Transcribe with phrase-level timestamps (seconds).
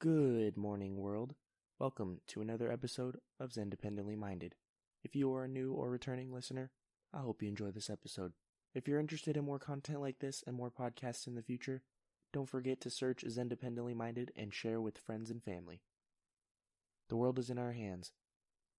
[0.00, 1.34] Good morning, world.
[1.78, 4.54] Welcome to another episode of Zendependently Minded.
[5.04, 6.70] If you are a new or returning listener,
[7.12, 8.32] I hope you enjoy this episode.
[8.74, 11.82] If you're interested in more content like this and more podcasts in the future,
[12.32, 15.82] don't forget to search Zendependently Minded and share with friends and family.
[17.10, 18.12] The world is in our hands.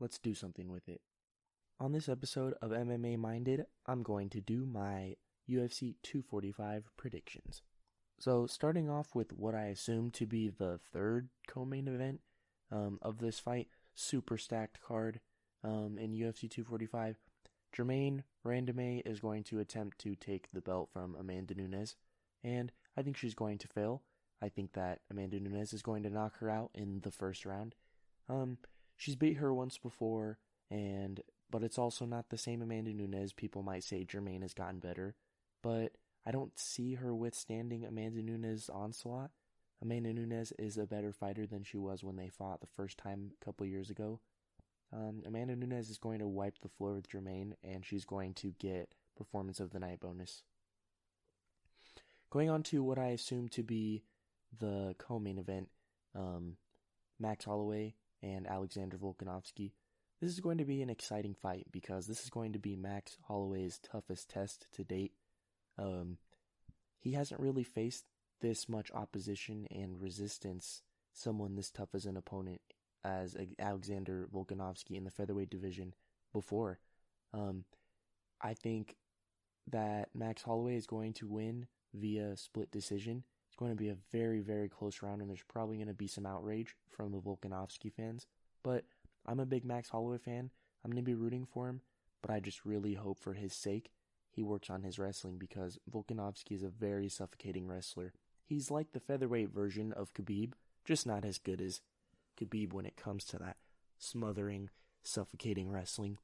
[0.00, 1.02] Let's do something with it.
[1.78, 5.16] On this episode of MMA Minded, I'm going to do my
[5.46, 7.60] UFC 245 predictions.
[8.22, 12.20] So, starting off with what I assume to be the third co main event
[12.70, 15.18] um, of this fight, super stacked card
[15.64, 17.16] um, in UFC 245.
[17.76, 21.96] Germaine Randamie is going to attempt to take the belt from Amanda Nunes,
[22.44, 24.04] and I think she's going to fail.
[24.40, 27.74] I think that Amanda Nunes is going to knock her out in the first round.
[28.28, 28.58] Um,
[28.96, 30.38] she's beat her once before,
[30.70, 33.32] and but it's also not the same Amanda Nunes.
[33.32, 35.16] People might say Germaine has gotten better,
[35.60, 39.30] but I don't see her withstanding Amanda Nunes' onslaught.
[39.80, 43.32] Amanda Nunes is a better fighter than she was when they fought the first time
[43.40, 44.20] a couple years ago.
[44.92, 48.54] Um, Amanda Nunes is going to wipe the floor with Germaine, and she's going to
[48.58, 50.42] get performance of the night bonus.
[52.30, 54.04] Going on to what I assume to be
[54.58, 55.68] the co-main event,
[56.14, 56.56] um,
[57.18, 59.72] Max Holloway and Alexander Volkanovski.
[60.20, 63.16] This is going to be an exciting fight because this is going to be Max
[63.26, 65.12] Holloway's toughest test to date.
[65.78, 66.18] Um,
[66.98, 68.04] he hasn't really faced
[68.40, 72.60] this much opposition and resistance, someone this tough as an opponent
[73.04, 75.94] as Alexander Volkanovski in the featherweight division
[76.32, 76.78] before.
[77.34, 77.64] Um,
[78.40, 78.96] I think
[79.70, 83.24] that Max Holloway is going to win via split decision.
[83.48, 86.06] It's going to be a very, very close round, and there's probably going to be
[86.06, 88.26] some outrage from the Volkanovski fans.
[88.62, 88.84] But
[89.26, 90.50] I'm a big Max Holloway fan.
[90.84, 91.80] I'm going to be rooting for him,
[92.22, 93.90] but I just really hope for his sake
[94.32, 98.12] he works on his wrestling because Volkanovski is a very suffocating wrestler.
[98.44, 101.80] He's like the featherweight version of Khabib, just not as good as
[102.40, 103.56] Khabib when it comes to that
[103.98, 104.70] smothering,
[105.02, 106.18] suffocating wrestling.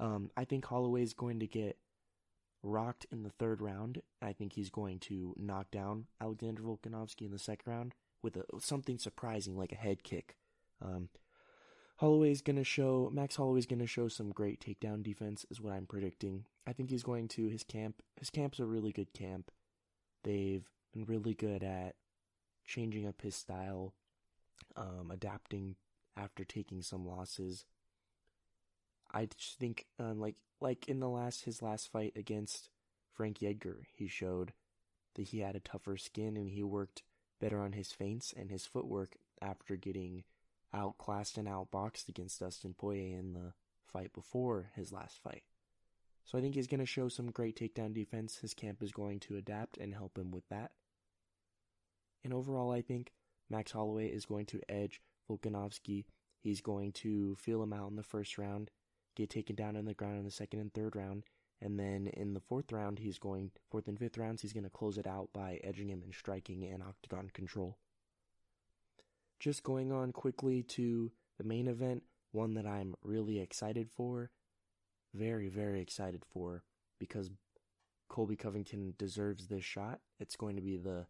[0.00, 1.78] Um, I think Holloway is going to get
[2.62, 4.02] rocked in the third round.
[4.20, 8.44] I think he's going to knock down Alexander Volkanovski in the second round with a,
[8.58, 10.36] something surprising like a head kick.
[10.82, 11.08] Um,
[11.96, 15.72] Holloway's going to show, Max Holloway's going to show some great takedown defense, is what
[15.72, 16.44] I'm predicting.
[16.66, 19.50] I think he's going to, his camp, his camp's a really good camp.
[20.24, 21.94] They've been really good at
[22.66, 23.94] changing up his style,
[24.76, 25.76] um, adapting
[26.16, 27.64] after taking some losses.
[29.12, 32.70] I just think, um, like, like in the last, his last fight against
[33.12, 34.52] Frankie Edgar, he showed
[35.14, 37.04] that he had a tougher skin and he worked
[37.40, 40.24] better on his feints and his footwork after getting
[40.74, 43.52] outclassed and outboxed against Dustin Poirier in the
[43.86, 45.44] fight before his last fight.
[46.24, 48.38] So I think he's going to show some great takedown defense.
[48.38, 50.72] His camp is going to adapt and help him with that.
[52.24, 53.12] And overall, I think
[53.50, 56.06] Max Holloway is going to edge Volkanovski.
[56.40, 58.70] He's going to feel him out in the first round,
[59.14, 61.24] get taken down in the ground in the second and third round,
[61.60, 64.70] and then in the fourth round, he's going fourth and fifth rounds, he's going to
[64.70, 67.78] close it out by edging him in striking and octagon control.
[69.44, 74.30] Just going on quickly to the main event, one that I'm really excited for.
[75.12, 76.62] Very, very excited for
[76.98, 77.30] because
[78.08, 80.00] Colby Covington deserves this shot.
[80.18, 81.08] It's going to be the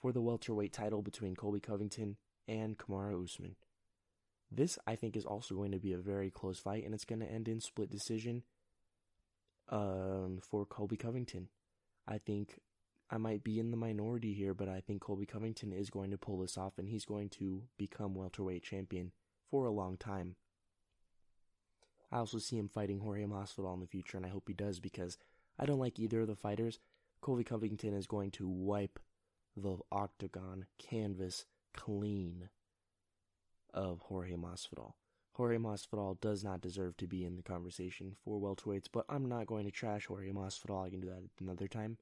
[0.00, 2.16] for the welterweight title between Colby Covington
[2.48, 3.56] and Kamaru Usman.
[4.50, 7.20] This, I think, is also going to be a very close fight, and it's going
[7.20, 8.44] to end in split decision
[9.68, 11.48] um, for Colby Covington.
[12.08, 12.58] I think
[13.10, 16.18] I might be in the minority here, but I think Colby Covington is going to
[16.18, 19.12] pull this off and he's going to become welterweight champion
[19.48, 20.34] for a long time.
[22.10, 24.80] I also see him fighting Jorge Masvidal in the future, and I hope he does
[24.80, 25.18] because
[25.58, 26.78] I don't like either of the fighters.
[27.20, 28.98] Colby Covington is going to wipe
[29.56, 32.48] the octagon canvas clean
[33.72, 34.92] of Jorge Masvidal.
[35.32, 39.46] Jorge Masvidal does not deserve to be in the conversation for welterweights, but I'm not
[39.46, 40.86] going to trash Jorge Masvidal.
[40.86, 41.98] I can do that another time.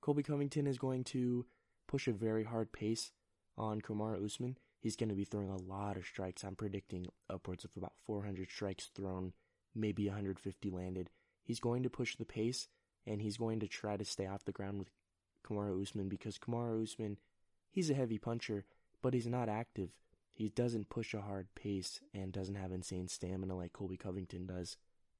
[0.00, 1.46] Colby Covington is going to
[1.86, 3.12] push a very hard pace
[3.58, 4.58] on Kamaru Usman.
[4.80, 6.44] He's going to be throwing a lot of strikes.
[6.44, 9.32] I'm predicting upwards of about 400 strikes thrown,
[9.74, 11.10] maybe 150 landed.
[11.42, 12.68] He's going to push the pace,
[13.06, 14.90] and he's going to try to stay off the ground with
[15.44, 17.16] Kamaru Usman because Kamaru Usman,
[17.70, 18.64] he's a heavy puncher,
[19.02, 19.90] but he's not active.
[20.32, 24.76] He doesn't push a hard pace and doesn't have insane stamina like Colby Covington does.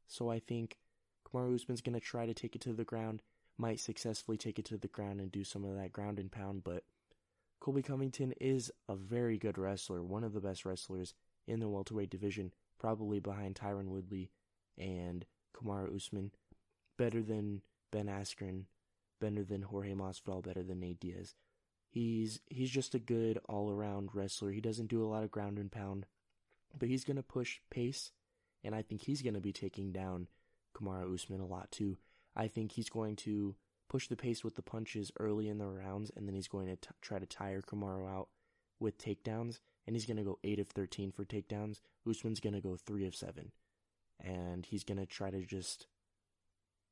[0.06, 0.79] So I think
[1.26, 3.22] Kamaru Usman's going to try to take it to the ground
[3.58, 6.64] might successfully take it to the ground and do some of that ground and pound,
[6.64, 6.85] but
[7.61, 11.14] Colby Covington is a very good wrestler, one of the best wrestlers
[11.47, 14.31] in the welterweight division, probably behind Tyron Woodley
[14.76, 15.25] and
[15.55, 16.32] Kamaru Usman,
[16.99, 18.64] better than Ben Askren,
[19.20, 21.35] better than Jorge Masvidal, better than Nate Diaz.
[21.88, 24.50] He's he's just a good all around wrestler.
[24.50, 26.06] He doesn't do a lot of ground and pound,
[26.79, 28.12] but he's gonna push pace,
[28.62, 30.29] and I think he's gonna be taking down
[30.76, 31.97] Kamaru Usman a lot too.
[32.36, 33.56] I think he's going to
[33.88, 36.76] push the pace with the punches early in the rounds, and then he's going to
[36.76, 38.28] t- try to tire Kamaru out
[38.78, 41.80] with takedowns, and he's going to go 8 of 13 for takedowns.
[42.08, 43.52] Usman's going to go 3 of 7.
[44.20, 45.86] And he's going to try to just.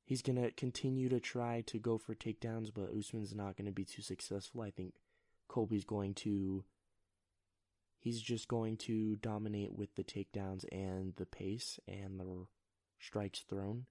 [0.07, 3.73] He's going to continue to try to go for takedowns, but Usman's not going to
[3.73, 4.61] be too successful.
[4.61, 4.95] I think
[5.49, 6.65] Colby's going to.
[7.99, 12.47] He's just going to dominate with the takedowns and the pace and the
[13.01, 13.87] strikes thrown.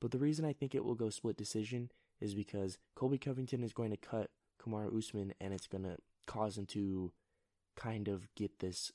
[0.00, 3.72] But the reason I think it will go split decision is because Colby Covington is
[3.72, 4.30] going to cut
[4.60, 7.12] Kamaru Usman and it's going to cause him to
[7.76, 8.92] kind of get this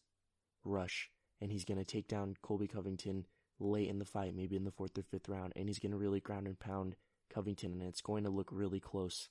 [0.64, 1.10] rush.
[1.42, 3.26] And he's going to take down Colby Covington
[3.60, 5.98] late in the fight, maybe in the fourth or fifth round, and he's going to
[5.98, 6.96] really ground and pound
[7.34, 7.74] Covington.
[7.74, 9.30] And it's going to look really close.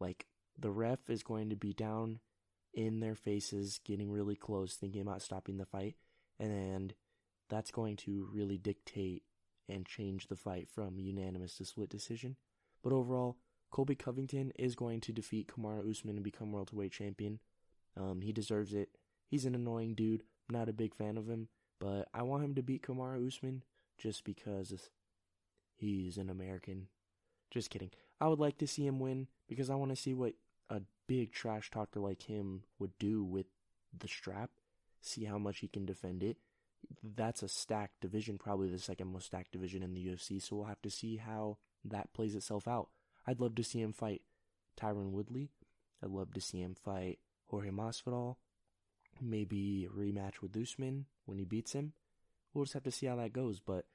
[0.00, 0.26] Like
[0.58, 2.20] the ref is going to be down
[2.74, 5.96] in their faces, getting really close, thinking about stopping the fight,
[6.38, 6.94] and
[7.48, 9.22] that's going to really dictate
[9.68, 12.36] and change the fight from unanimous to split decision.
[12.82, 13.36] But overall,
[13.70, 17.40] Colby Covington is going to defeat Kamaru Usman and become world welterweight champion.
[17.96, 18.90] Um, he deserves it.
[19.28, 20.22] He's an annoying dude.
[20.48, 21.48] I'm not a big fan of him,
[21.80, 23.62] but I want him to beat Kamaru Usman
[23.96, 24.90] just because
[25.74, 26.88] he's an American.
[27.50, 27.90] Just kidding.
[28.20, 30.34] I would like to see him win because I want to see what
[30.68, 33.46] a big trash talker like him would do with
[33.96, 34.50] the strap.
[35.00, 36.36] See how much he can defend it
[37.02, 40.40] that's a stacked division, probably the second most stacked division in the UFC.
[40.40, 42.88] So we'll have to see how that plays itself out.
[43.26, 44.22] I'd love to see him fight
[44.80, 45.50] Tyron Woodley.
[46.02, 47.18] I'd love to see him fight
[47.48, 48.36] Jorge Masvidal.
[49.20, 51.92] Maybe rematch with Usman when he beats him.
[52.52, 53.60] We'll just have to see how that goes.
[53.60, 53.86] But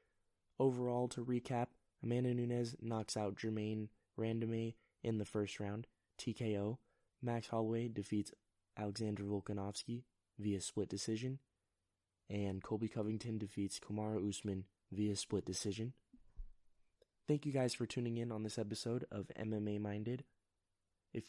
[0.60, 1.68] overall, to recap,
[2.04, 3.90] Amanda Nunes knocks out Germaine
[4.20, 5.88] Randamie in the first round.
[6.20, 6.78] TKO.
[7.22, 8.32] Max Holloway defeats
[8.78, 10.04] Alexander Volkanovski
[10.38, 11.40] via split decision
[12.30, 15.94] and Colby Covington defeats Kamaru Usman via split decision.
[17.28, 20.24] Thank you guys for tuning in on this episode of MMA Minded.
[21.14, 21.26] If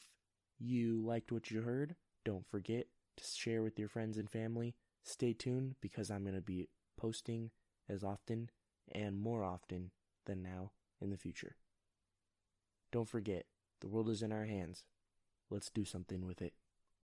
[0.58, 2.86] you liked what you heard, don't forget
[3.16, 4.74] to share with your friends and family.
[5.02, 7.50] Stay tuned because I'm going to be posting
[7.88, 8.50] as often
[8.92, 9.90] and more often
[10.26, 11.56] than now in the future.
[12.92, 13.46] Don't forget,
[13.80, 14.84] the world is in our hands.
[15.50, 16.54] Let's do something with it.